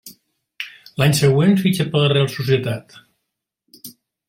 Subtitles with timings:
[0.61, 2.99] A l'any següent fitxa per la Reial Societat.